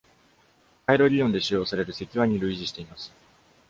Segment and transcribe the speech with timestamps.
[0.87, 3.11] 回路理論で使用される積和に類似しています。